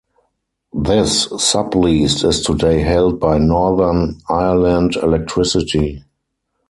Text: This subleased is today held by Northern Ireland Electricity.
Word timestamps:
This 0.73 1.27
subleased 1.27 2.27
is 2.27 2.41
today 2.41 2.79
held 2.79 3.19
by 3.19 3.37
Northern 3.37 4.19
Ireland 4.27 4.95
Electricity. 4.95 6.03